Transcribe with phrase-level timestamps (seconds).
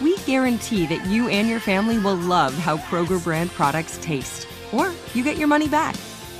[0.00, 4.92] we guarantee that you and your family will love how Kroger brand products taste, or
[5.14, 5.94] you get your money back.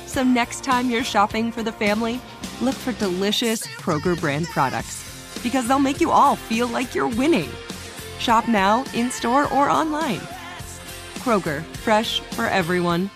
[0.05, 2.21] So next time you're shopping for the family,
[2.61, 5.03] look for delicious Kroger brand products
[5.43, 7.49] because they'll make you all feel like you're winning.
[8.19, 10.21] Shop now, in store, or online.
[11.19, 13.09] Kroger, fresh for everyone.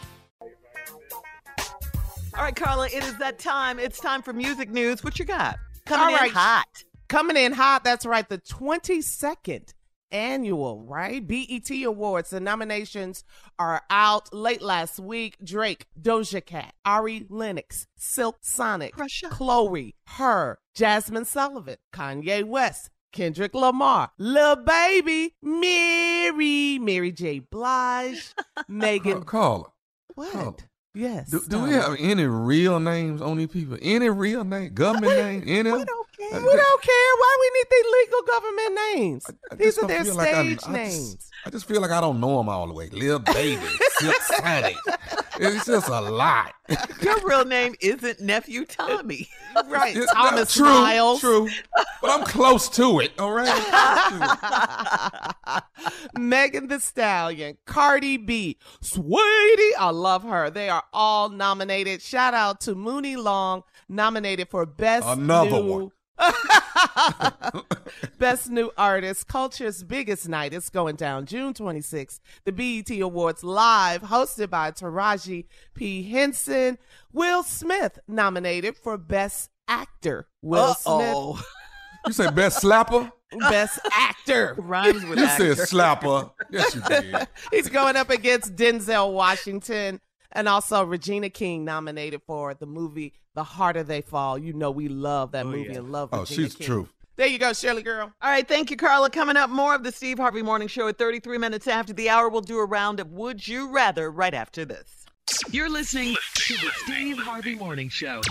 [2.34, 3.78] All right, Carla, it is that time.
[3.80, 5.04] It's time for music news.
[5.04, 5.58] What you got?
[5.86, 6.30] Coming All right.
[6.30, 6.84] in hot.
[7.08, 9.74] Coming in hot, that's right, the 22nd
[10.12, 11.26] annual, right?
[11.26, 12.30] BET Awards.
[12.32, 13.24] The nominations
[13.58, 15.38] are out late last week.
[15.44, 19.30] Drake, Doja Cat, Ari Lennox, Silk Sonic, Russia.
[19.30, 27.40] Chloe, Her, Jazmine Sullivan, Kanye West, Kendrick Lamar, Lil Baby, Mary, Mary J.
[27.40, 28.34] Blige,
[28.68, 29.24] Megan.
[29.24, 29.72] Carla.
[30.16, 30.32] What?
[30.32, 30.56] Carla.
[30.94, 31.30] Yes.
[31.30, 33.78] Do, do we have any real names on these people?
[33.82, 34.74] Any real name?
[34.74, 35.44] Government name?
[35.48, 35.72] Any?
[35.72, 36.40] We don't care.
[36.42, 37.12] We don't care.
[37.18, 39.26] Why we need these legal government names?
[39.52, 41.16] I These are their like stage I names.
[41.16, 42.90] just, I just feel like I don't know them all the way.
[42.92, 43.66] Lil Baby,
[43.98, 44.76] Silk Sonic.
[45.40, 46.54] It's just a lot.
[47.02, 49.28] Your real name isn't Nephew Tommy.
[49.68, 49.96] right.
[49.96, 51.20] It's- Thomas true, Miles.
[51.20, 51.50] True.
[52.02, 53.48] But I'm close to it, all right?
[56.18, 60.50] Megan Thee Stallion, Cardi B, Saweetie, I love her.
[60.50, 62.02] They are all nominated.
[62.02, 65.66] Shout out to Muni Long, nominated for Best Another New.
[65.66, 65.92] one.
[68.20, 70.54] Best New Artist, Culture's biggest night.
[70.54, 72.20] It's going down June 26th.
[72.46, 76.04] The BET Awards live, hosted by Taraji P.
[76.10, 76.78] Henson.
[77.12, 80.28] Will Smith nominated for Best Actor.
[80.42, 81.36] Will Uh-oh.
[81.36, 81.46] Smith,
[82.08, 83.12] You say best slapper?
[83.50, 84.56] Best Actor.
[84.58, 85.56] Rhymes with You actor.
[85.56, 86.32] said slapper.
[86.50, 87.16] Yes, you did.
[87.52, 90.02] He's going up against Denzel Washington
[90.34, 94.38] and also Regina King nominated for the movie The Harder They Fall.
[94.38, 96.68] You know we love that oh, movie and love Oh, Regina she's King.
[96.68, 96.90] true.
[97.18, 98.12] There you go, Shirley girl.
[98.22, 99.10] All right, thank you, Carla.
[99.10, 102.30] Coming up, more of the Steve Harvey Morning Show at 33 minutes after the hour.
[102.30, 105.06] We'll do a round of Would You Rather right after this.
[105.52, 108.22] You're listening to the Steve Harvey Morning Show.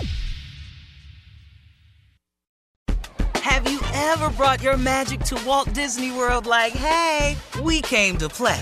[3.35, 8.29] Have you ever brought your magic to Walt Disney World like, hey, we came to
[8.29, 8.61] play?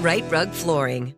[0.00, 1.17] Rite Rug Flooring.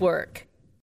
[0.00, 0.46] work.